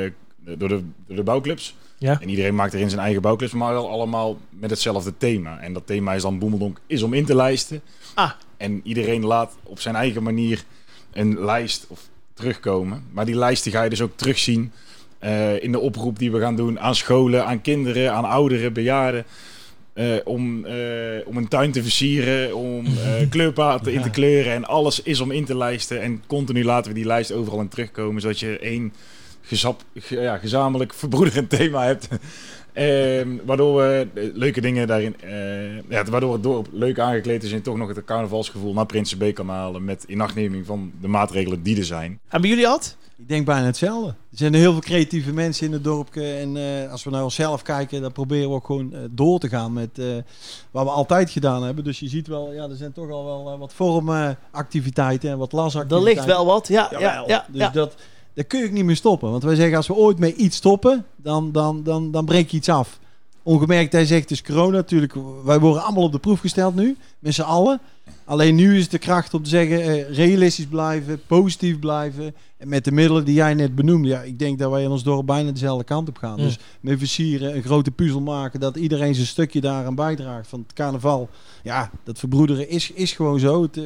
[0.58, 1.76] door, de, door de bouwclubs.
[1.98, 2.22] Ja.
[2.22, 5.60] En iedereen maakt erin zijn eigen bouwclubs, maar wel allemaal met hetzelfde thema.
[5.60, 7.82] En dat thema is dan Boemeldonk is om in te lijsten.
[8.14, 8.32] Ah.
[8.58, 10.64] En iedereen laat op zijn eigen manier
[11.14, 12.00] een lijst of
[12.34, 13.04] terugkomen.
[13.12, 14.72] Maar die lijst die ga je dus ook terugzien
[15.20, 19.26] eh, in de oproep die we gaan doen aan scholen, aan kinderen, aan ouderen, bejaarden.
[19.94, 20.76] Eh, om, eh,
[21.26, 22.86] om een tuin te versieren, om
[23.30, 24.54] kleurpaten in te kleuren.
[24.54, 26.02] En alles is om in te lijsten.
[26.02, 28.22] En continu laten we die lijst overal in terugkomen.
[28.22, 28.94] Zodat je één
[29.42, 32.08] gezap, ge- ja, gezamenlijk verbroederend thema hebt.
[32.74, 35.16] Ehm, waardoor we leuke dingen daarin...
[35.90, 39.50] ja, waardoor het dorp leuk aangekleed is en toch nog het carnavalsgevoel naar Prinsenbeek kan
[39.50, 39.84] halen.
[39.84, 42.20] Met inachtneming van de maatregelen die er zijn.
[42.30, 42.98] En bij jullie had?
[43.18, 44.08] Ik denk bijna hetzelfde.
[44.08, 46.16] Er zijn heel veel creatieve mensen in het dorp.
[46.16, 49.50] En eh, als we naar onszelf kijken, dan proberen we ook gewoon eh, door te
[49.50, 50.06] gaan met eh,
[50.72, 51.84] wat we altijd gedaan hebben.
[51.84, 55.58] Dus je ziet wel, ja, er zijn toch al wel wat vormactiviteiten en wat Er
[55.58, 56.14] lasactiviteiten.
[56.14, 56.68] ligt wel wat.
[56.68, 57.28] Ja, ja, Jawel.
[57.28, 57.46] ja.
[57.52, 57.70] dus ja.
[57.70, 57.96] dat,
[58.34, 59.32] dat kun je ook niet meer stoppen.
[59.32, 62.58] Want wij zeggen, als we ooit met iets stoppen, dan, dan, dan, dan breek je
[62.58, 63.00] iets af.
[63.44, 65.14] Ongemerkt, hij zegt dus corona natuurlijk.
[65.44, 67.80] Wij worden allemaal op de proef gesteld nu, met z'n allen.
[68.26, 72.36] Alleen nu is de kracht om te zeggen, eh, realistisch blijven, positief blijven.
[72.58, 74.08] En met de middelen die jij net benoemde.
[74.08, 76.38] Ja, ik denk dat wij in ons dorp bijna dezelfde kant op gaan.
[76.38, 78.60] Dus met versieren, een grote puzzel maken.
[78.60, 80.48] Dat iedereen zijn stukje daaraan bijdraagt.
[80.48, 81.30] Van het carnaval,
[81.64, 83.62] ja, dat verbroederen is, is gewoon zo.
[83.62, 83.84] Het, eh,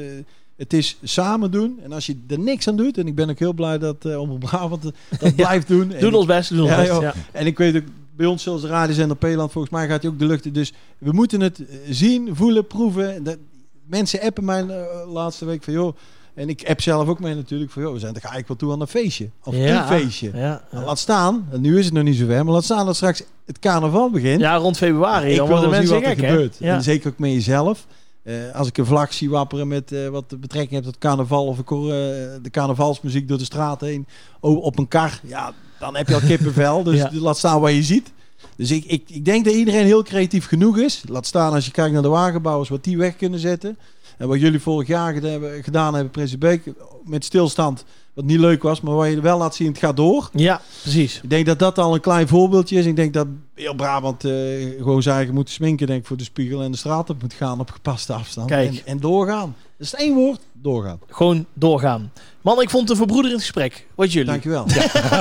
[0.58, 1.80] het is samen doen.
[1.84, 2.98] En als je er niks aan doet.
[2.98, 4.82] En ik ben ook heel blij dat uh, Omroep Brabant
[5.20, 5.92] dat blijft doen.
[5.94, 7.16] En Doen ons best, doen ons Ja, best.
[7.32, 7.84] en ik weet ook,
[8.18, 10.54] bij ons zoals de radiozender Peeland, volgens mij gaat hij ook de lucht in.
[10.54, 13.24] Dus we moeten het eh, zien, voelen, proeven.
[13.24, 13.38] Dat,
[13.86, 15.96] mensen appen mij uh, laatste week van, joh...
[16.34, 18.72] En ik app zelf ook mee natuurlijk van, joh, we zijn toch eigenlijk wel toe
[18.72, 19.30] aan een feestje.
[19.44, 19.82] Of Ja.
[19.82, 20.32] een feestje.
[20.34, 22.86] Ja, Nou, Laat staan, en nu is het nog niet zo ver, maar laat staan
[22.86, 24.40] dat straks het carnaval begint.
[24.40, 25.30] ja, rond februari.
[25.30, 26.58] ik wil worden wel zien mensen wat er gek, gebeurt.
[26.60, 26.76] Ja.
[26.76, 27.88] En zeker ook met jezelf.
[28.24, 31.46] Eh, als ik een vlag zie wapperen met eh, wat de betrekking heeft tot carnaval
[31.46, 31.98] of ik hoor eh,
[32.42, 34.08] de carnavalsmuziek door de straat heen
[34.40, 36.84] op een kar, ja, dan heb je al kippenvel.
[36.84, 37.10] Dus Ja.
[37.14, 38.12] laat staan wat je ziet.
[38.56, 41.04] Dus ik, ik, ik denk dat iedereen heel creatief genoeg is.
[41.10, 43.78] Laat staan als je kijkt naar de wagenbouwers, wat die weg kunnen zetten.
[44.18, 45.14] En wat jullie vorig jaar
[45.62, 46.64] gedaan hebben, Prins Beek,
[47.04, 50.30] met stilstand, wat niet leuk was, maar waar je wel laat zien, het gaat door.
[50.34, 51.20] Ja, precies.
[51.24, 52.86] Ik denk dat dat al een klein voorbeeldje is.
[52.86, 54.32] Ik denk dat heel Brabant eh,
[54.78, 57.34] gewoon zijn eigen moet sminken denk ik, voor de spiegel en de straat op moet
[57.34, 58.50] gaan op gepaste afstand.
[58.50, 58.70] Kijk.
[58.70, 59.56] En, en doorgaan.
[59.78, 61.00] Het één woord, doorgaan.
[61.10, 62.12] Gewoon doorgaan.
[62.42, 63.88] Man, ik vond het een verbroederend gesprek.
[63.96, 64.30] Wat jullie?
[64.30, 64.66] Dankjewel.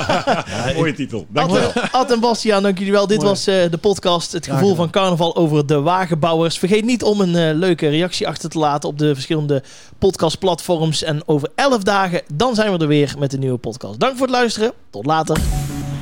[0.75, 1.25] Mooie titel.
[1.29, 1.71] Dankjewel.
[1.71, 3.07] Ad, Ad en Bastiaan, dank jullie wel.
[3.07, 3.29] Dit Mooi.
[3.29, 6.57] was eh, de podcast Het gevoel van carnaval over de wagenbouwers.
[6.59, 9.63] Vergeet niet om een eh, leuke reactie achter te laten op de verschillende
[9.99, 11.03] podcastplatforms.
[11.03, 13.99] En over 11 dagen, dan zijn we er weer met een nieuwe podcast.
[13.99, 14.71] Dank voor het luisteren.
[14.89, 15.37] Tot later.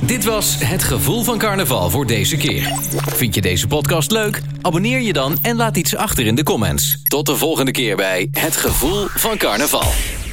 [0.00, 2.72] Dit was Het Gevoel van Carnaval voor deze keer.
[3.14, 4.42] Vind je deze podcast leuk?
[4.60, 7.02] Abonneer je dan en laat iets achter in de comments.
[7.02, 10.25] Tot de volgende keer bij Het Gevoel van Carnaval.